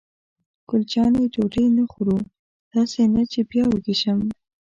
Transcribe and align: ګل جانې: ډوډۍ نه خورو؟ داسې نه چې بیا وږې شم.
ګل 0.69 0.83
جانې: 0.91 1.23
ډوډۍ 1.33 1.65
نه 1.77 1.83
خورو؟ 1.91 2.17
داسې 2.73 3.01
نه 3.13 3.21
چې 3.31 3.39
بیا 3.49 3.63
وږې 3.69 3.95
شم. 4.01 4.19